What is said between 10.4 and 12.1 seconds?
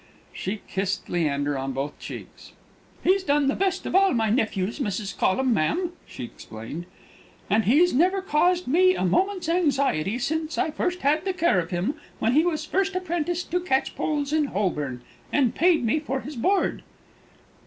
I first had the care of him,